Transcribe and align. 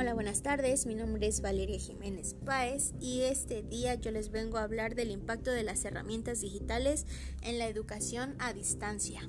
Hola, 0.00 0.14
buenas 0.14 0.42
tardes. 0.42 0.86
Mi 0.86 0.94
nombre 0.94 1.26
es 1.26 1.40
Valeria 1.40 1.76
Jiménez 1.76 2.36
Páez 2.46 2.92
y 3.00 3.22
este 3.22 3.64
día 3.64 3.96
yo 3.96 4.12
les 4.12 4.30
vengo 4.30 4.56
a 4.56 4.62
hablar 4.62 4.94
del 4.94 5.10
impacto 5.10 5.50
de 5.50 5.64
las 5.64 5.84
herramientas 5.84 6.40
digitales 6.40 7.04
en 7.42 7.58
la 7.58 7.66
educación 7.66 8.36
a 8.38 8.52
distancia. 8.52 9.28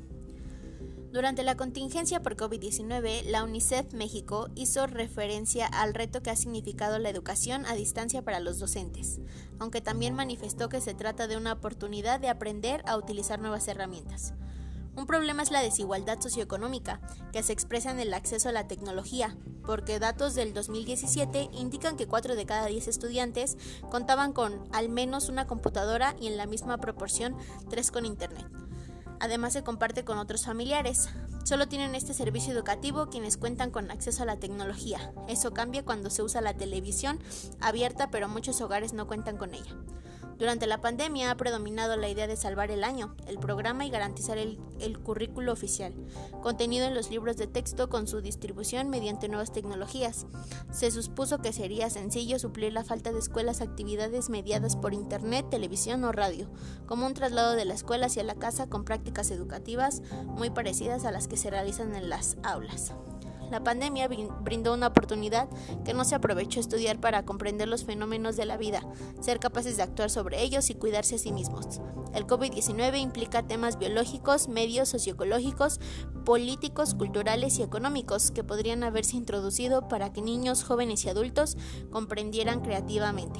Durante 1.11 1.41
la 1.41 1.57
contingencia 1.57 2.21
por 2.21 2.37
COVID-19, 2.37 3.23
la 3.23 3.43
UNICEF 3.43 3.93
México 3.93 4.49
hizo 4.53 4.85
referencia 4.85 5.65
al 5.65 5.95
reto 5.95 6.21
que 6.21 6.29
ha 6.29 6.35
significado 6.35 6.99
la 6.99 7.09
educación 7.09 7.65
a 7.65 7.73
distancia 7.73 8.21
para 8.21 8.39
los 8.39 8.59
docentes, 8.59 9.21
aunque 9.57 9.81
también 9.81 10.13
manifestó 10.13 10.69
que 10.69 10.81
se 10.81 10.93
trata 10.93 11.27
de 11.27 11.35
una 11.35 11.53
oportunidad 11.53 12.19
de 12.19 12.29
aprender 12.29 12.83
a 12.85 12.95
utilizar 12.95 13.39
nuevas 13.39 13.67
herramientas. 13.67 14.35
Un 14.95 15.05
problema 15.05 15.43
es 15.43 15.51
la 15.51 15.61
desigualdad 15.61 16.19
socioeconómica, 16.19 16.99
que 17.31 17.43
se 17.43 17.53
expresa 17.53 17.91
en 17.91 17.99
el 17.99 18.13
acceso 18.13 18.49
a 18.49 18.51
la 18.51 18.67
tecnología, 18.67 19.37
porque 19.65 19.99
datos 19.99 20.35
del 20.35 20.53
2017 20.53 21.49
indican 21.53 21.95
que 21.95 22.07
4 22.07 22.35
de 22.35 22.45
cada 22.45 22.65
10 22.65 22.87
estudiantes 22.87 23.57
contaban 23.89 24.33
con 24.33 24.67
al 24.73 24.89
menos 24.89 25.29
una 25.29 25.47
computadora 25.47 26.15
y 26.19 26.27
en 26.27 26.37
la 26.37 26.47
misma 26.47 26.77
proporción 26.77 27.37
3 27.69 27.91
con 27.91 28.05
Internet. 28.05 28.45
Además 29.19 29.53
se 29.53 29.63
comparte 29.63 30.05
con 30.05 30.17
otros 30.17 30.45
familiares. 30.45 31.09
Solo 31.43 31.67
tienen 31.67 31.95
este 31.95 32.13
servicio 32.13 32.53
educativo 32.53 33.09
quienes 33.09 33.37
cuentan 33.37 33.71
con 33.71 33.91
acceso 33.91 34.23
a 34.23 34.25
la 34.25 34.37
tecnología. 34.37 35.13
Eso 35.27 35.53
cambia 35.53 35.83
cuando 35.83 36.09
se 36.09 36.23
usa 36.23 36.41
la 36.41 36.55
televisión 36.55 37.19
abierta, 37.59 38.09
pero 38.11 38.29
muchos 38.29 38.61
hogares 38.61 38.93
no 38.93 39.07
cuentan 39.07 39.37
con 39.37 39.53
ella. 39.53 39.75
Durante 40.39 40.67
la 40.67 40.79
pandemia 40.79 41.31
ha 41.31 41.35
predominado 41.35 41.97
la 41.97 42.07
idea 42.07 42.25
de 42.25 42.37
salvar 42.37 42.71
el 42.71 42.85
año, 42.85 43.13
el 43.27 43.39
programa 43.39 43.85
y 43.85 43.89
garantizar 43.89 44.37
el, 44.37 44.57
currículo 45.03 45.51
oficial, 45.51 45.93
contenido 46.41 46.87
en 46.87 46.95
los 46.95 47.09
libros 47.09 47.35
de 47.35 47.45
texto 47.45 47.89
con 47.89 48.07
su 48.07 48.21
distribución 48.21 48.89
mediante 48.89 49.27
nuevas 49.27 49.51
tecnologías. 49.51 50.27
Se 50.71 50.91
supuso 50.91 51.39
que 51.39 51.51
sería 51.51 51.89
sencillo 51.89 52.39
suplir 52.39 52.71
la 52.71 52.85
falta 52.85 53.11
de 53.11 53.19
escuelas 53.19 53.59
actividades 53.59 54.29
mediadas 54.29 54.77
por 54.77 54.93
Internet, 54.93 55.49
televisión 55.49 56.05
o 56.05 56.13
radio, 56.13 56.49
como 56.85 57.05
un 57.05 57.13
traslado 57.13 57.55
de 57.55 57.65
la 57.65 57.73
escuela 57.73 58.05
hacia 58.05 58.23
la 58.23 58.35
casa 58.35 58.67
con 58.67 58.85
prácticas 58.85 59.31
educativas 59.31 60.01
muy 60.25 60.49
parecidas 60.49 61.03
a 61.03 61.11
las 61.11 61.27
que 61.27 61.35
se 61.35 61.49
realizan 61.49 61.93
en 61.95 62.09
las 62.09 62.37
aulas. 62.43 62.93
La 63.51 63.63
pandemia 63.63 64.07
brindó 64.07 64.73
una 64.73 64.87
oportunidad 64.87 65.49
que 65.83 65.93
no 65.93 66.05
se 66.05 66.15
aprovechó 66.15 66.59
estudiar 66.59 66.99
para 66.99 67.25
comprender 67.25 67.67
los 67.67 67.83
fenómenos 67.83 68.35
de 68.35 68.45
la 68.45 68.57
vida, 68.57 68.81
ser 69.21 69.39
capaces 69.39 69.77
de 69.77 69.83
actuar 69.83 70.09
sobre 70.09 70.41
ellos 70.41 70.69
y 70.69 70.75
cuidarse 70.75 71.15
a 71.15 71.19
sí 71.19 71.31
mismos. 71.31 71.81
El 72.13 72.25
COVID-19 72.25 72.99
implica 72.99 73.47
temas 73.47 73.77
biológicos, 73.77 74.47
medios 74.47 74.89
socioecológicos, 74.89 75.79
políticos, 76.25 76.95
culturales 76.95 77.59
y 77.59 77.63
económicos 77.63 78.31
que 78.31 78.43
podrían 78.43 78.83
haberse 78.83 79.17
introducido 79.17 79.87
para 79.87 80.13
que 80.13 80.21
niños, 80.21 80.63
jóvenes 80.63 81.05
y 81.05 81.09
adultos 81.09 81.57
comprendieran 81.91 82.61
creativamente. 82.61 83.39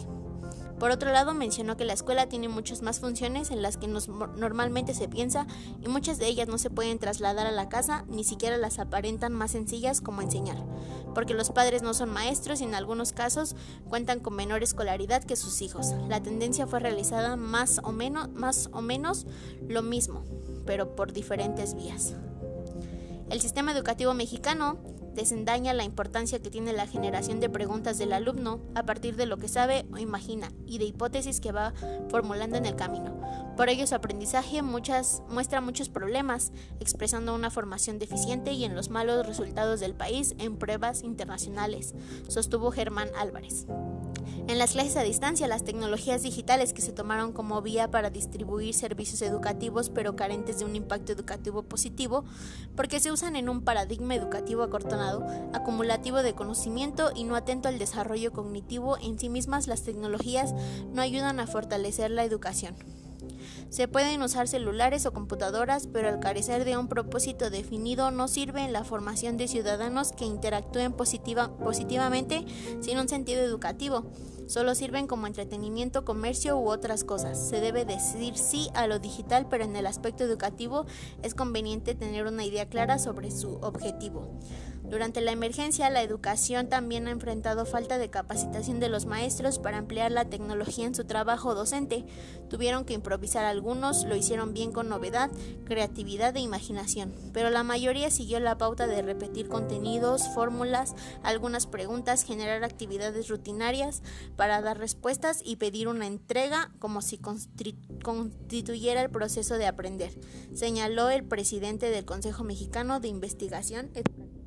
Por 0.80 0.92
otro 0.92 1.12
lado, 1.12 1.34
mencionó 1.34 1.76
que 1.76 1.84
la 1.84 1.94
escuela 1.94 2.28
tiene 2.30 2.48
muchas 2.48 2.82
más 2.82 3.02
funciones 3.02 3.52
en 3.52 3.62
las 3.62 3.76
que 3.76 3.88
normalmente 3.88 4.94
se 4.94 5.10
piensa 5.10 5.46
y 5.82 5.90
muchas 5.90 6.20
de 6.20 6.28
ellas 6.28 6.48
no 6.48 6.58
se 6.58 6.70
pueden 6.70 7.00
trasladar 7.00 7.46
a 7.48 7.52
la 7.52 7.68
casa, 7.68 8.06
ni 8.08 8.24
siquiera 8.24 8.56
las 8.56 8.80
aparentan 8.80 9.34
más 9.34 9.52
sencillas 9.52 10.00
como 10.00 10.22
enseñar, 10.22 10.58
porque 11.14 11.34
los 11.34 11.52
padres 11.52 11.84
no 11.84 11.94
son 11.94 12.10
maestros 12.10 12.62
y 12.62 12.64
en 12.64 12.76
algunos 12.76 13.12
casos 13.12 13.58
cuentan 13.90 14.22
con 14.22 14.36
menor 14.36 14.64
escolaridad 14.64 15.24
que 15.24 15.36
sus 15.36 15.62
hijos. 15.62 15.94
La 16.08 16.24
tendencia 16.24 16.66
fue 16.66 16.80
realizada 16.80 17.36
más 17.36 17.82
o 17.84 17.92
menos, 17.92 18.30
más 18.30 18.70
o 18.72 18.82
menos 18.82 19.28
lo 19.68 19.84
mismo, 19.84 20.24
pero 20.66 20.96
por 20.96 21.12
diferentes 21.12 21.76
vías. 21.76 22.16
El 23.30 23.42
sistema 23.42 23.74
educativo 23.74 24.14
mexicano 24.14 24.80
desendaña 25.14 25.74
la 25.74 25.84
importancia 25.84 26.40
que 26.40 26.50
tiene 26.50 26.74
la 26.74 26.88
generación 26.88 27.40
de 27.40 27.50
preguntas 27.50 27.98
del 27.98 28.14
alumno 28.14 28.60
a 28.76 28.84
partir 28.84 29.16
de 29.16 29.26
lo 29.26 29.38
que 29.38 29.48
sabe 29.48 29.86
o 29.92 29.98
imagina 29.98 30.52
y 30.66 30.78
de 30.78 30.86
hipótesis 30.86 31.40
que 31.40 31.52
va 31.52 31.74
formulando 32.10 32.58
en 32.58 32.66
el 32.66 32.76
camino. 32.76 33.20
Por 33.56 33.70
ello 33.70 33.86
su 33.86 33.96
aprendizaje 33.96 34.62
muestra 34.62 35.62
muchos 35.62 35.90
problemas, 35.90 36.52
expresando 36.80 37.36
una 37.36 37.50
formación 37.50 38.00
deficiente 38.00 38.54
y 38.54 38.64
en 38.64 38.76
los 38.76 38.90
malos 38.90 39.26
resultados 39.26 39.80
del 39.80 39.96
país 39.96 40.36
en 40.38 40.58
pruebas 40.58 41.04
internacionales, 41.04 41.94
sostuvo 42.28 42.72
Germán 42.72 43.10
Álvarez. 43.18 43.66
En 44.50 44.58
las 44.58 44.72
clases 44.72 44.98
a 44.98 45.04
distancia, 45.04 45.48
las 45.48 45.64
tecnologías 45.64 46.24
digitales 46.24 46.74
que 46.74 46.82
se 46.82 46.92
tomaron 46.92 47.34
como 47.34 47.62
vía 47.62 47.92
para 47.92 48.10
distribuir 48.10 48.74
servicios 48.74 49.22
educativos 49.22 49.92
pero 49.92 50.16
carentes 50.16 50.58
de 50.58 50.66
un 50.66 50.76
impacto 50.76 51.12
educativo 51.12 51.62
positivo, 51.62 52.26
porque 52.76 53.00
se 53.00 53.12
usan 53.12 53.36
en 53.36 53.48
un 53.48 53.62
paradigma 53.62 54.16
educativo 54.16 54.64
acortonado, 54.64 55.24
acumulativo 55.54 56.24
de 56.24 56.34
conocimiento 56.34 57.12
y 57.14 57.26
no 57.26 57.36
atento 57.36 57.68
al 57.68 57.78
desarrollo 57.78 58.34
cognitivo, 58.34 58.98
en 58.98 59.20
sí 59.20 59.30
mismas 59.30 59.68
las 59.68 59.84
tecnologías 59.84 60.56
no 60.94 61.04
ayudan 61.04 61.40
a 61.40 61.46
fortalecer 61.46 62.10
la 62.10 62.24
educación. 62.24 62.76
Se 63.70 63.88
pueden 63.88 64.24
usar 64.24 64.48
celulares 64.48 65.06
o 65.06 65.14
computadoras, 65.14 65.86
pero 65.86 66.10
al 66.10 66.20
carecer 66.20 66.66
de 66.66 66.76
un 66.76 66.88
propósito 66.88 67.52
definido 67.52 68.10
no 68.10 68.28
sirve 68.28 68.66
en 68.66 68.74
la 68.74 68.84
formación 68.84 69.38
de 69.38 69.48
ciudadanos 69.48 70.12
que 70.12 70.26
interactúen 70.26 70.94
positivamente 70.94 72.46
sin 72.82 72.98
un 72.98 73.08
sentido 73.08 73.42
educativo. 73.42 74.06
Solo 74.50 74.74
sirven 74.74 75.06
como 75.06 75.28
entretenimiento, 75.28 76.06
comercio 76.06 76.58
u 76.58 76.72
otras 76.72 77.04
cosas. 77.04 77.38
Se 77.38 77.62
debe 77.62 77.86
decir 77.86 78.36
sí 78.36 78.72
a 78.74 78.88
lo 78.88 78.98
digital, 78.98 79.46
pero 79.48 79.64
en 79.64 79.76
el 79.76 79.86
aspecto 79.86 80.24
educativo 80.24 80.88
es 81.22 81.36
conveniente 81.36 81.94
tener 81.94 82.26
una 82.26 82.44
idea 82.44 82.68
clara 82.68 82.98
sobre 82.98 83.30
su 83.30 83.60
objetivo. 83.62 84.28
Durante 84.90 85.22
la 85.22 85.32
emergencia, 85.32 85.90
la 85.92 86.02
educación 86.02 86.68
también 86.68 87.08
ha 87.08 87.12
enfrentado 87.12 87.68
falta 87.68 88.00
de 88.00 88.10
capacitación 88.10 88.80
de 88.80 88.90
los 88.90 89.06
maestros 89.06 89.60
para 89.60 89.78
emplear 89.78 90.12
la 90.12 90.26
tecnología 90.26 90.88
en 90.88 90.96
su 90.96 91.04
trabajo 91.06 91.54
docente. 91.54 92.06
Tuvieron 92.50 92.86
que 92.86 92.96
improvisar 92.96 93.46
algunos, 93.46 94.06
lo 94.06 94.16
hicieron 94.16 94.56
bien 94.56 94.72
con 94.72 94.90
novedad, 94.90 95.30
creatividad 95.66 96.36
e 96.36 96.40
imaginación, 96.40 97.14
pero 97.34 97.52
la 97.52 97.62
mayoría 97.64 98.10
siguió 98.10 98.40
la 98.40 98.58
pauta 98.58 98.88
de 98.88 99.04
repetir 99.04 99.48
contenidos, 99.48 100.28
fórmulas, 100.34 100.96
algunas 101.22 101.68
preguntas, 101.68 102.24
generar 102.24 102.64
actividades 102.64 103.28
rutinarias 103.28 104.02
para 104.36 104.60
dar 104.62 104.80
respuestas 104.80 105.42
y 105.46 105.58
pedir 105.58 105.88
una 105.88 106.08
entrega 106.08 106.72
como 106.80 107.04
si 107.04 107.20
constituyera 107.20 109.04
el 109.04 109.12
proceso 109.12 109.60
de 109.60 109.68
aprender, 109.68 110.12
señaló 110.56 111.12
el 111.12 111.24
presidente 111.24 111.92
del 111.92 112.06
Consejo 112.06 112.44
Mexicano 112.44 113.00
de 113.00 113.10
Investigación 113.10 113.92
Muy 113.94 114.39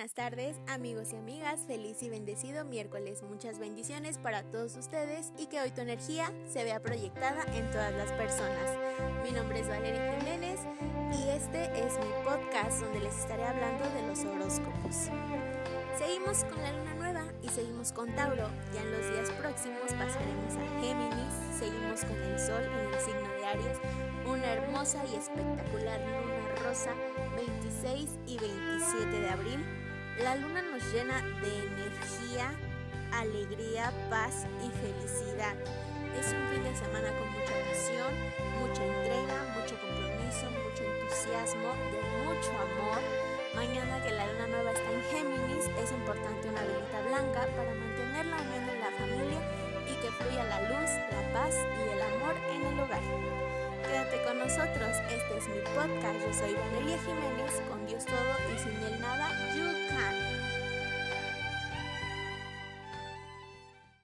buenas 0.00 0.14
tardes, 0.14 0.56
amigos 0.66 1.12
y 1.12 1.16
amigas. 1.16 1.60
Feliz 1.66 2.02
y 2.02 2.08
bendecido 2.08 2.64
miércoles. 2.64 3.22
Muchas 3.22 3.58
bendiciones 3.58 4.16
para 4.16 4.42
todos 4.44 4.74
ustedes 4.78 5.30
y 5.36 5.44
que 5.44 5.60
hoy 5.60 5.72
tu 5.72 5.82
energía 5.82 6.32
se 6.50 6.64
vea 6.64 6.80
proyectada 6.80 7.44
en 7.52 7.70
todas 7.70 7.92
las 7.92 8.10
personas. 8.12 8.78
Mi 9.22 9.30
nombre 9.30 9.60
es 9.60 9.68
Valeria 9.68 10.18
Jiménez 10.18 10.60
y 11.12 11.28
este 11.28 11.64
es 11.78 11.98
mi 11.98 12.24
podcast 12.24 12.80
donde 12.80 13.00
les 13.00 13.14
estaré 13.14 13.44
hablando 13.44 13.84
de 13.90 14.06
los 14.06 14.24
horóscopos. 14.24 15.10
Seguimos 15.98 16.44
con 16.44 16.62
la 16.62 16.72
luna 16.72 16.94
nueva 16.94 17.24
y 17.42 17.48
seguimos 17.48 17.92
con 17.92 18.10
Tauro. 18.14 18.48
Ya 18.72 18.80
en 18.80 18.92
los 18.92 19.06
días 19.10 19.30
próximos 19.32 19.92
pasaremos 19.92 20.54
a 20.54 20.80
Géminis, 20.80 21.58
seguimos 21.58 22.06
con 22.06 22.16
el 22.16 22.40
sol 22.40 22.62
en 22.62 22.94
el 22.94 23.00
signo 23.00 23.28
de 23.36 23.44
Aries, 23.44 23.78
una 24.24 24.46
hermosa 24.46 25.04
y 25.12 25.16
espectacular 25.16 26.00
luna 26.00 26.54
rosa 26.64 26.94
26 27.36 28.08
y 28.26 28.38
27 28.38 29.20
de 29.20 29.28
abril, 29.28 29.79
la 30.18 30.36
luna 30.36 30.62
nos 30.62 30.82
llena 30.92 31.22
de 31.40 31.66
energía, 31.66 32.52
alegría, 33.12 33.92
paz 34.10 34.46
y 34.60 34.70
felicidad. 34.80 35.54
Es 36.18 36.26
un 36.32 36.48
fin 36.48 36.62
de 36.64 36.74
semana 36.74 37.08
con 37.16 37.30
mucha 37.32 37.54
pasión, 37.68 38.12
mucha 38.58 38.84
entrega, 38.84 39.36
mucho 39.54 39.78
compromiso, 39.80 40.50
mucho 40.50 40.82
entusiasmo, 40.84 41.70
de 41.94 42.00
mucho 42.26 42.50
amor. 42.50 43.00
Mañana 43.54 44.02
que 44.02 44.10
la 44.10 44.26
luna 44.26 44.46
nueva 44.48 44.72
está 44.72 44.90
en 44.90 45.02
Géminis, 45.04 45.66
es 45.78 45.92
importante 45.92 46.48
una 46.48 46.62
velita 46.62 47.00
blanca 47.08 47.46
para 47.56 47.74
mantener 47.74 48.26
la 48.26 48.36
unión 48.36 48.68
en 48.68 48.80
la 48.80 48.90
familia 48.98 49.40
y 49.86 49.94
que 50.02 50.10
fluya 50.12 50.44
la 50.44 50.60
luz, 50.68 50.90
la 51.10 51.32
paz 51.32 51.54
y 51.54 51.90
el 51.90 52.02
amor 52.02 52.34
en 52.52 52.66
el 52.66 52.80
hogar. 52.80 53.02
Quédate 53.86 54.22
con 54.24 54.38
nosotros, 54.38 54.96
este 55.10 55.38
es 55.38 55.48
podcast, 55.80 56.20
yo 56.20 56.32
soy 56.34 56.54
Valeria 56.54 56.98
Jiménez, 56.98 57.62
con 57.70 57.86
Dios 57.86 58.04
todo 58.04 58.54
y 58.54 58.58
sin 58.58 58.76
él 58.84 59.00
nada, 59.00 59.30
you 59.56 59.64
can. 59.88 60.29